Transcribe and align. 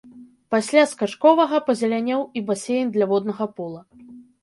Пасля 0.55 0.85
скачковага 0.93 1.61
пазелянеў 1.69 2.25
і 2.41 2.45
басейн 2.51 2.87
для 2.99 3.05
воднага 3.15 3.53
пола. 3.59 3.81